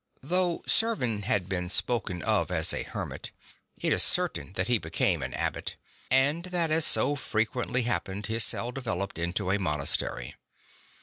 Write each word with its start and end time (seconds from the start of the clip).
Though 0.23 0.63
Servan 0.65 1.21
has 1.25 1.43
been 1.43 1.69
spoken 1.69 2.23
of 2.23 2.49
as 2.49 2.73
a 2.73 2.81
hermit, 2.81 3.29
it 3.79 3.93
is 3.93 4.01
cer 4.01 4.29
tain 4.29 4.53
that 4.53 4.65
he 4.67 4.79
became 4.79 5.21
an 5.21 5.35
Abbot, 5.35 5.75
and 6.09 6.45
that, 6.45 6.71
as 6.71 6.85
so 6.85 7.15
frequently 7.15 7.83
happened, 7.83 8.25
his 8.25 8.43
cell 8.43 8.71
developed 8.71 9.19
into 9.19 9.51
a 9.51 9.59
monastery. 9.59 10.33